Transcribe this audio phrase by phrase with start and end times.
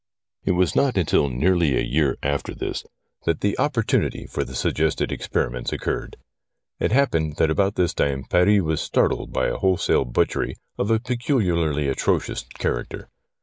[0.43, 2.83] It was not until nearly a year after this
[3.25, 6.17] that the opportu SOME EXPERIMENTS WITH A HEAD 71 nity for the suggested experiments occurred.
[6.79, 10.97] It happened that about this time Paris was startled by a wholesale butchery of a
[10.99, 13.09] peculiarly atrocious character.